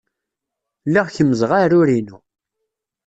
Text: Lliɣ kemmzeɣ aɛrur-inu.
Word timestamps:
Lliɣ 0.87 1.07
kemmzeɣ 1.15 1.51
aɛrur-inu. 1.57 2.17